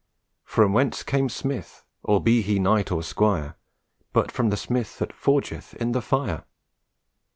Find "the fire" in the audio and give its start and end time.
5.91-6.45